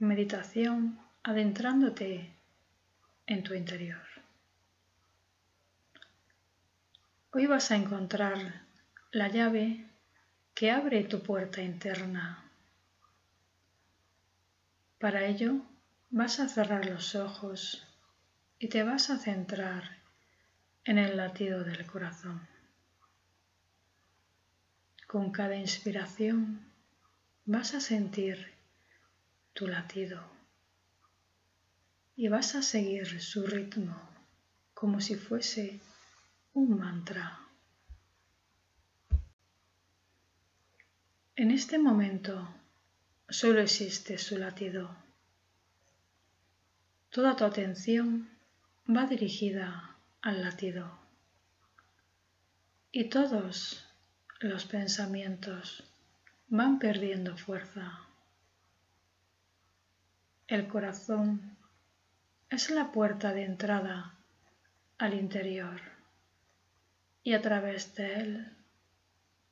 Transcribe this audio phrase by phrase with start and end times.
[0.00, 2.32] meditación adentrándote
[3.26, 4.02] en tu interior.
[7.32, 8.62] Hoy vas a encontrar
[9.12, 9.84] la llave
[10.54, 12.50] que abre tu puerta interna.
[14.98, 15.56] Para ello
[16.08, 17.86] vas a cerrar los ojos
[18.58, 19.98] y te vas a centrar
[20.84, 22.48] en el latido del corazón.
[25.06, 26.64] Con cada inspiración
[27.44, 28.59] vas a sentir
[29.60, 30.22] tu latido
[32.16, 33.94] y vas a seguir su ritmo
[34.72, 35.80] como si fuese
[36.54, 37.40] un mantra.
[41.36, 42.48] En este momento
[43.28, 44.96] solo existe su latido.
[47.10, 48.30] Toda tu atención
[48.88, 50.98] va dirigida al latido
[52.92, 53.84] y todos
[54.40, 55.84] los pensamientos
[56.48, 58.09] van perdiendo fuerza.
[60.50, 61.56] El corazón
[62.48, 64.16] es la puerta de entrada
[64.98, 65.80] al interior
[67.22, 68.56] y a través de él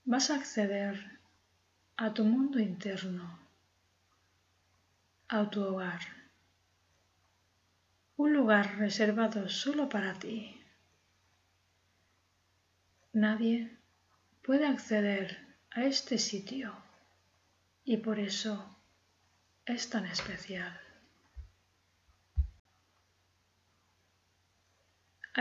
[0.04, 1.20] vas a acceder
[1.96, 3.38] a tu mundo interno,
[5.28, 6.00] a tu hogar,
[8.16, 10.60] un lugar reservado solo para ti.
[13.12, 13.70] Nadie
[14.42, 16.74] puede acceder a este sitio
[17.84, 18.76] y por eso
[19.64, 20.87] es tan especial.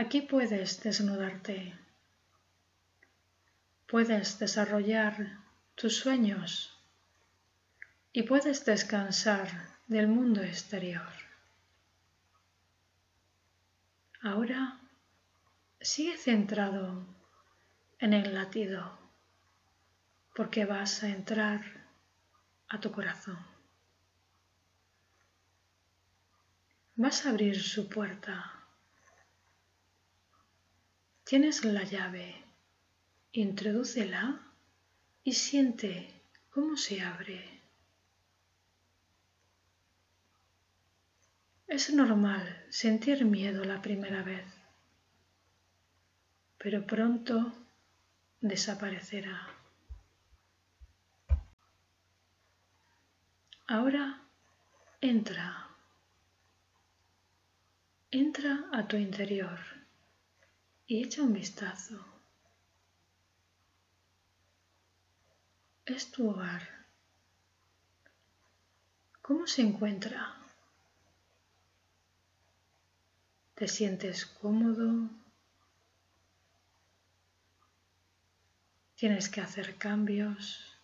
[0.02, 1.74] Aquí puedes desnudarte,
[3.88, 5.40] puedes desarrollar
[5.74, 6.72] tus sueños
[8.12, 9.48] y puedes descansar
[9.88, 11.12] del mundo exterior.
[14.22, 14.78] Ahora
[15.80, 17.04] sigue centrado
[17.98, 18.96] en el latido
[20.36, 21.60] porque vas a entrar
[22.68, 23.44] a tu corazón.
[26.94, 28.57] Vas a abrir su puerta
[31.28, 32.42] Tienes la llave,
[33.32, 34.40] introdúcela
[35.22, 37.44] y siente cómo se abre.
[41.66, 44.46] Es normal sentir miedo la primera vez,
[46.56, 47.52] pero pronto
[48.40, 49.50] desaparecerá.
[53.66, 54.22] Ahora
[55.02, 55.68] entra,
[58.10, 59.77] entra a tu interior
[60.88, 62.02] y echa un vistazo.
[65.84, 66.62] Es tu hogar.
[69.20, 70.34] ¿Cómo se encuentra?
[73.54, 75.10] ¿Te sientes cómodo?
[78.96, 80.74] ¿Tienes que hacer cambios?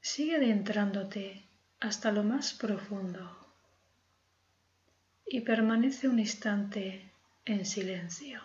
[0.00, 1.44] Sigue adentrándote
[1.78, 3.54] hasta lo más profundo
[5.24, 7.07] y permanece un instante
[7.48, 8.42] en silencio.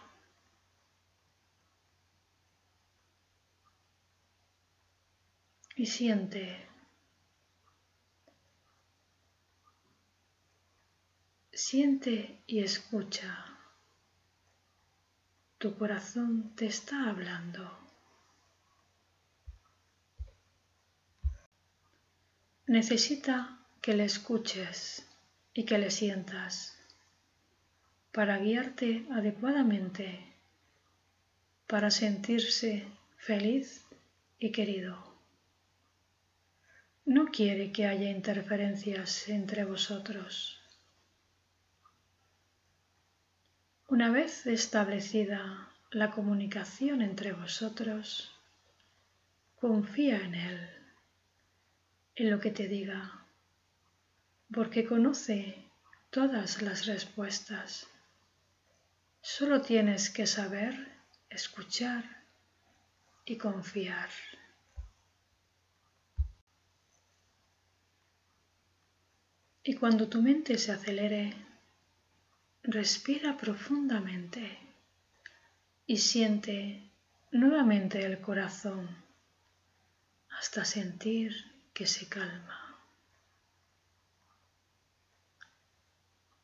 [5.75, 6.65] Y siente,
[11.51, 13.45] siente y escucha.
[15.57, 17.79] Tu corazón te está hablando.
[22.67, 25.07] Necesita que le escuches
[25.53, 26.82] y que le sientas
[28.13, 30.19] para guiarte adecuadamente,
[31.65, 32.85] para sentirse
[33.17, 33.85] feliz
[34.37, 34.95] y querido.
[37.05, 40.61] No quiere que haya interferencias entre vosotros.
[43.87, 48.31] Una vez establecida la comunicación entre vosotros,
[49.59, 50.69] confía en Él,
[52.15, 53.25] en lo que te diga,
[54.53, 55.57] porque conoce
[56.11, 57.87] todas las respuestas.
[59.25, 60.75] Solo tienes que saber
[61.29, 62.03] escuchar
[63.23, 64.09] y confiar.
[69.63, 71.33] Y cuando tu mente se acelere,
[72.63, 74.59] respira profundamente
[75.87, 76.91] y siente
[77.31, 78.89] nuevamente el corazón
[80.31, 81.31] hasta sentir
[81.73, 82.77] que se calma.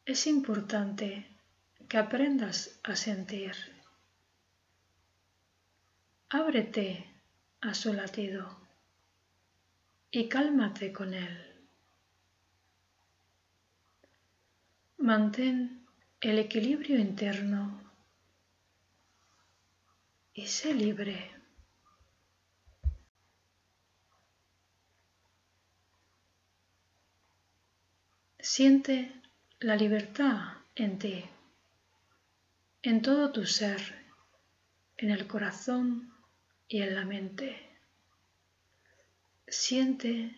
[0.06, 1.39] Es importante
[1.90, 3.56] que aprendas a sentir.
[6.30, 7.10] Ábrete
[7.62, 8.60] a su latido
[10.12, 11.36] y cálmate con él.
[14.98, 15.88] Mantén
[16.22, 17.82] el equilibrio interno
[20.36, 21.32] y sé libre.
[28.38, 29.12] Siente
[29.60, 31.26] la libertad en ti,
[32.82, 33.82] en todo tu ser,
[34.98, 36.14] en el corazón
[36.68, 37.70] y en la mente.
[39.48, 40.34] Siente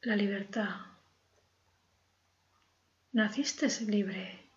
[0.00, 0.80] la libertad.
[3.12, 4.48] Naciste libre.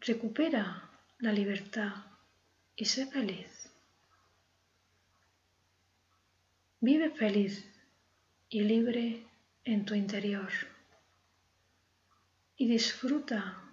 [0.00, 0.88] Recupera
[1.18, 1.92] la libertad
[2.74, 3.70] y sé feliz.
[6.80, 7.66] Vive feliz
[8.48, 9.26] y libre
[9.64, 10.50] en tu interior
[12.56, 13.69] y disfruta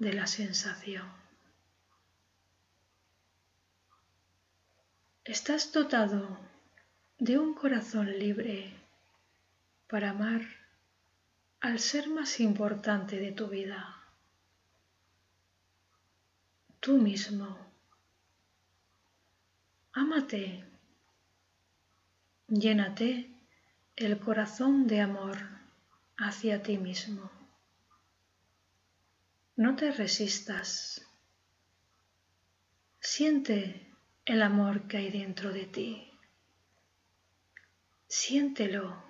[0.00, 1.06] de la sensación.
[5.24, 6.38] Estás dotado
[7.18, 8.72] de un corazón libre
[9.88, 10.40] para amar
[11.60, 14.02] al ser más importante de tu vida,
[16.80, 17.58] tú mismo.
[19.92, 20.64] Ámate,
[22.48, 23.30] llénate
[23.96, 25.36] el corazón de amor
[26.16, 27.39] hacia ti mismo.
[29.60, 31.06] No te resistas.
[32.98, 36.10] Siente el amor que hay dentro de ti.
[38.08, 39.04] Siéntelo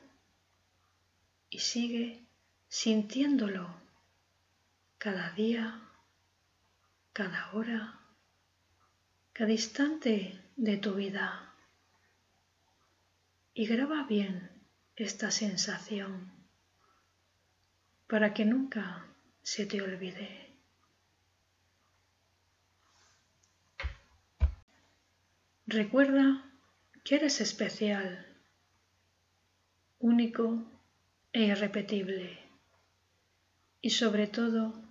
[1.50, 2.26] y sigue
[2.66, 3.72] sintiéndolo
[4.98, 5.88] cada día,
[7.12, 8.00] cada hora,
[9.32, 11.54] cada instante de tu vida.
[13.54, 14.50] Y graba bien
[14.96, 16.32] esta sensación
[18.08, 19.06] para que nunca
[19.42, 20.50] se te olvide.
[25.66, 26.44] Recuerda
[27.04, 28.26] que eres especial,
[30.00, 30.64] único
[31.32, 32.38] e irrepetible
[33.80, 34.82] y sobre todo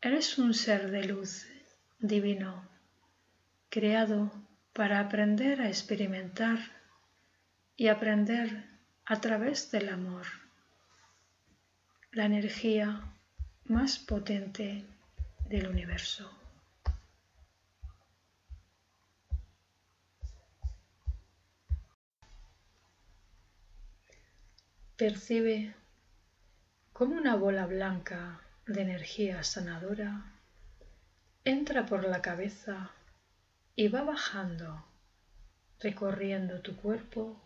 [0.00, 1.46] eres un ser de luz
[1.98, 2.68] divino,
[3.70, 4.30] creado
[4.72, 6.58] para aprender a experimentar
[7.76, 8.66] y aprender
[9.04, 10.26] a través del amor,
[12.12, 13.17] la energía
[13.68, 14.84] más potente
[15.48, 16.30] del universo.
[24.96, 25.74] Percibe
[26.92, 30.32] como una bola blanca de energía sanadora
[31.44, 32.90] entra por la cabeza
[33.76, 34.84] y va bajando,
[35.78, 37.40] recorriendo tu cuerpo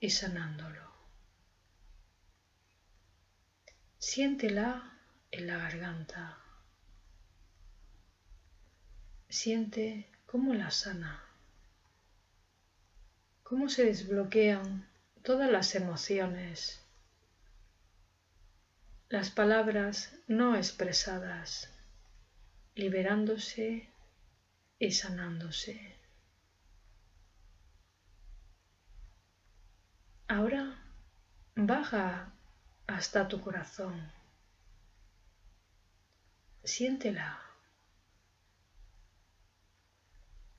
[0.00, 0.90] y sanándolo.
[3.98, 4.95] Siéntela
[5.36, 6.38] en la garganta.
[9.28, 11.22] Siente cómo la sana,
[13.42, 14.88] cómo se desbloquean
[15.22, 16.80] todas las emociones,
[19.08, 21.70] las palabras no expresadas,
[22.74, 23.90] liberándose
[24.78, 25.96] y sanándose.
[30.28, 30.82] Ahora
[31.54, 32.32] baja
[32.86, 34.16] hasta tu corazón.
[36.66, 37.40] Siéntela.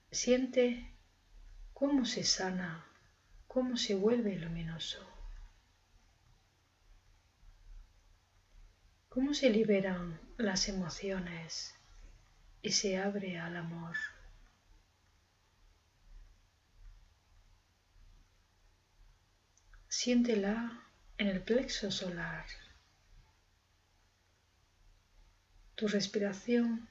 [0.10, 0.96] Siente
[1.74, 2.86] cómo se sana,
[3.46, 5.06] cómo se vuelve luminoso.
[9.10, 11.76] Cómo se liberan las emociones
[12.62, 13.98] y se abre al amor.
[19.90, 20.86] Siéntela
[21.18, 22.46] en el plexo solar.
[25.78, 26.90] Tu respiración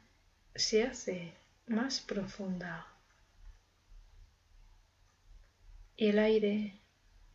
[0.55, 1.35] se hace
[1.67, 2.87] más profunda
[5.97, 6.81] y el aire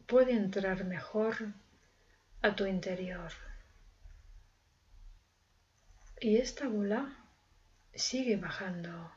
[0.08, 1.54] puede entrar mejor
[2.42, 3.34] a tu interior.
[6.22, 7.18] Y esta bola
[7.94, 9.12] sigue bajando.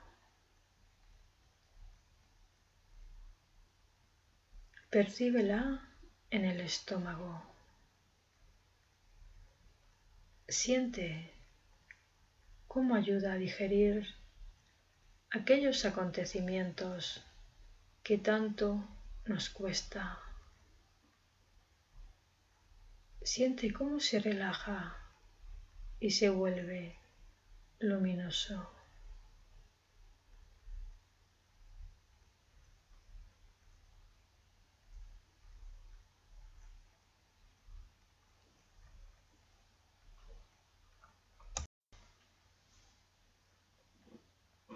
[4.91, 5.89] Percíbela
[6.31, 7.45] en el estómago.
[10.49, 11.34] Siente
[12.75, 14.05] cómo ayuda a digerir
[15.31, 17.25] aquellos acontecimientos
[18.03, 18.85] que tanto
[19.27, 20.19] nos cuesta.
[23.23, 24.97] Siente cómo se relaja
[26.01, 26.99] y se vuelve
[27.79, 28.74] luminoso.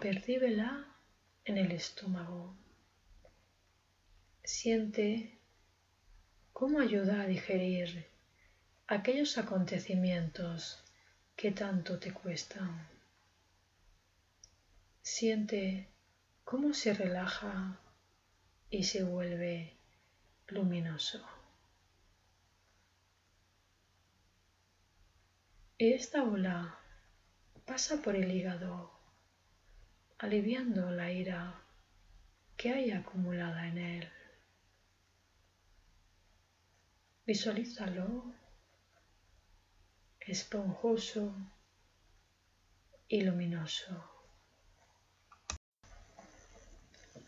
[0.01, 0.87] Percíbela
[1.45, 2.55] en el estómago.
[4.45, 5.41] Siente
[6.53, 8.07] cómo ayuda a digerir
[8.87, 10.85] aquellos acontecimientos
[11.35, 12.87] que tanto te cuestan.
[15.03, 15.89] Siente
[16.45, 17.81] cómo se relaja
[18.71, 19.77] y se vuelve
[20.47, 21.27] luminoso.
[25.77, 26.79] Esta ola
[27.67, 28.98] pasa por el hígado,
[30.19, 31.55] aliviando la ira
[32.57, 34.09] que hay acumulada en él.
[37.25, 38.35] Visualízalo
[40.21, 41.35] esponjoso
[43.09, 44.05] y luminoso.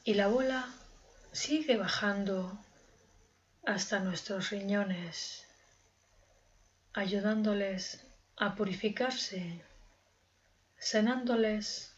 [0.04, 0.68] Y la bola
[1.32, 2.58] sigue bajando
[3.64, 5.46] hasta nuestros riñones,
[6.92, 8.04] ayudándoles
[8.36, 9.62] a purificarse,
[10.78, 11.89] sanándoles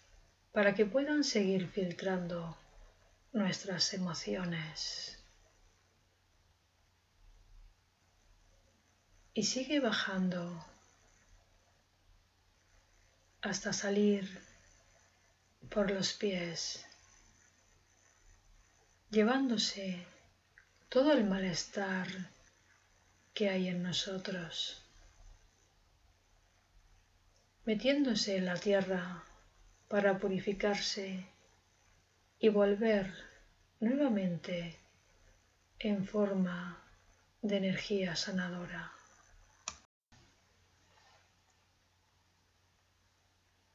[0.53, 2.57] para que puedan seguir filtrando
[3.33, 5.19] nuestras emociones.
[9.33, 10.63] Y sigue bajando
[13.41, 14.43] hasta salir
[15.71, 16.85] por los pies,
[19.11, 20.07] llevándose
[20.91, 22.07] todo el malestar
[23.33, 24.83] que hay en nosotros,
[27.65, 29.25] metiéndose en la tierra
[29.93, 31.23] para purificarse
[32.39, 33.13] y volver
[33.79, 34.79] nuevamente
[35.79, 36.83] en forma
[37.43, 38.91] de energía sanadora.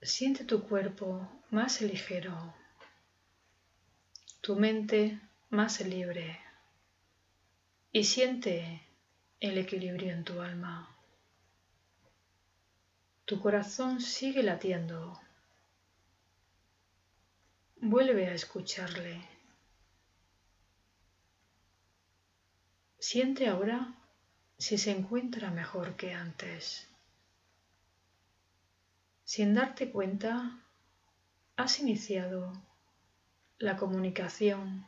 [0.02, 2.56] Siente tu cuerpo más ligero,
[4.42, 5.22] tu mente
[5.52, 6.40] más libre
[7.92, 8.82] y siente
[9.40, 10.90] el equilibrio en tu alma.
[13.26, 15.27] Tu corazón sigue latiendo.
[17.90, 19.22] Vuelve a escucharle.
[23.00, 23.94] Siente ahora
[24.58, 26.86] si se encuentra mejor que antes.
[29.24, 30.60] Sin darte cuenta,
[31.56, 32.52] has iniciado
[33.58, 34.86] la comunicación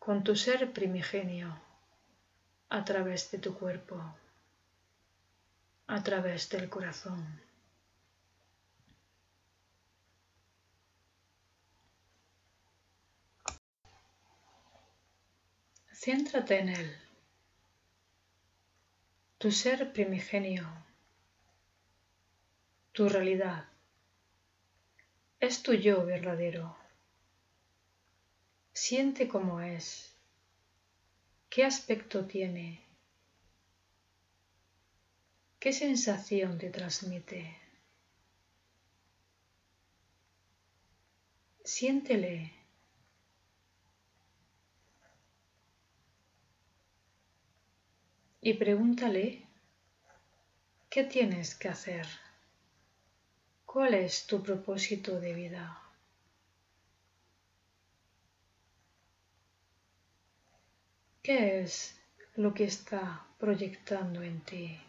[0.00, 1.56] con tu ser primigenio
[2.68, 4.02] a través de tu cuerpo,
[5.86, 7.49] a través del corazón.
[16.02, 16.96] Céntrate en él,
[19.36, 20.66] tu ser primigenio,
[22.92, 23.68] tu realidad
[25.40, 26.74] es tu yo verdadero.
[28.72, 30.14] Siente cómo es,
[31.50, 32.82] qué aspecto tiene,
[35.58, 37.58] qué sensación te transmite.
[41.62, 42.59] Siéntele.
[48.42, 49.42] Y pregúntale,
[50.88, 52.06] ¿qué tienes que hacer?
[53.66, 55.78] ¿Cuál es tu propósito de vida?
[61.22, 62.00] ¿Qué es
[62.36, 64.80] lo que está proyectando en ti?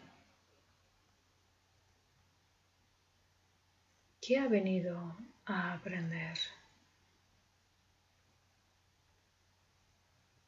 [4.22, 6.38] ¿Qué ha venido a aprender?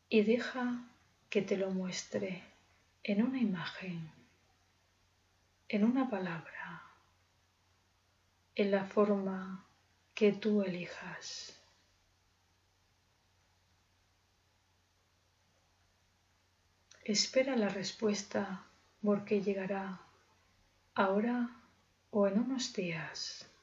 [0.08, 0.88] Y deja
[1.28, 2.53] que te lo muestre
[3.04, 4.10] en una imagen,
[5.68, 6.82] en una palabra
[8.54, 9.66] en la forma
[10.14, 11.60] que tú elijas.
[17.04, 18.64] Espera la respuesta
[19.02, 20.00] porque llegará
[20.94, 21.50] ahora
[22.10, 23.53] o en unos días.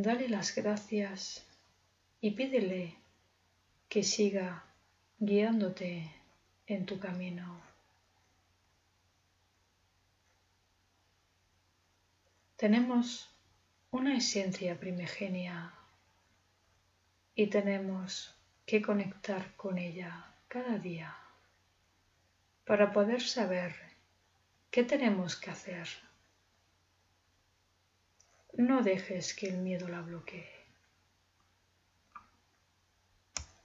[0.00, 1.44] Dale las gracias
[2.20, 2.94] y pídele
[3.88, 4.62] que siga
[5.18, 6.08] guiándote
[6.68, 7.60] en tu camino.
[12.54, 13.28] Tenemos
[13.90, 15.74] una esencia primigenia
[17.34, 18.32] y tenemos
[18.66, 21.12] que conectar con ella cada día
[22.64, 23.74] para poder saber
[24.70, 26.07] qué tenemos que hacer.
[28.58, 30.57] No dejes que el miedo la bloquee.